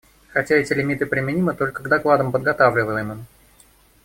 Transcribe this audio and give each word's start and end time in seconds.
Хотя 0.29 0.55
эти 0.55 0.73
лимиты 0.73 1.05
применимы 1.05 1.53
только 1.53 1.83
к 1.83 1.87
докладам, 1.87 2.31
подготавливаемым. 2.31 3.27